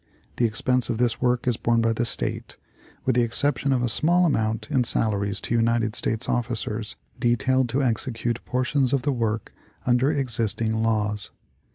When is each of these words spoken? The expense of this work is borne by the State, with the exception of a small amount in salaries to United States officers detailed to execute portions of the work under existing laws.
The 0.37 0.45
expense 0.45 0.89
of 0.89 0.97
this 0.97 1.21
work 1.21 1.47
is 1.47 1.57
borne 1.57 1.79
by 1.79 1.93
the 1.93 2.05
State, 2.05 2.57
with 3.05 3.13
the 3.13 3.21
exception 3.21 3.71
of 3.71 3.83
a 3.83 3.87
small 3.87 4.25
amount 4.25 4.67
in 4.71 4.83
salaries 4.83 5.39
to 5.41 5.53
United 5.53 5.95
States 5.95 6.27
officers 6.27 6.95
detailed 7.19 7.69
to 7.69 7.83
execute 7.83 8.43
portions 8.43 8.93
of 8.93 9.03
the 9.03 9.13
work 9.13 9.53
under 9.85 10.11
existing 10.11 10.81
laws. 10.81 11.29